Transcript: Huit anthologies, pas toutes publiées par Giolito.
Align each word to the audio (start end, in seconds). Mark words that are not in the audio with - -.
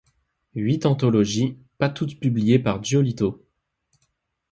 Huit 0.55 0.87
anthologies, 0.87 1.59
pas 1.77 1.87
toutes 1.87 2.19
publiées 2.19 2.57
par 2.57 2.83
Giolito. 2.83 3.45